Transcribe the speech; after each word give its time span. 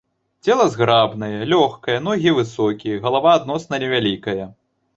Цела 0.45 0.63
зграбнае, 0.75 1.41
лёгкае, 1.51 1.99
ногі 2.07 2.35
высокія, 2.39 2.99
галава 3.07 3.37
адносна 3.43 3.83
невялікая. 3.87 4.53